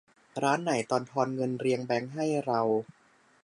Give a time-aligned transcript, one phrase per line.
[0.43, 2.61] ร้านไหนตอนทอนเงินเรียงแบงก์ให้เรา